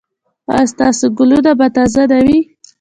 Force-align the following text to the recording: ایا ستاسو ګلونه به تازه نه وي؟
ایا 0.53 0.65
ستاسو 0.73 1.05
ګلونه 1.17 1.51
به 1.59 1.67
تازه 1.75 2.03
نه 2.11 2.19
وي؟ 2.25 2.39